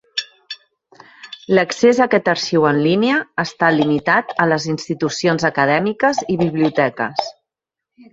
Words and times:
L'accés 1.57 1.99
a 1.99 2.03
aquest 2.05 2.31
arxiu 2.31 2.65
en 2.69 2.79
línia 2.85 3.17
està 3.43 3.69
limitat 3.75 4.33
a 4.45 4.47
les 4.53 4.65
institucions 4.73 5.45
acadèmiques 5.51 6.23
i 6.37 6.39
biblioteques. 6.41 7.23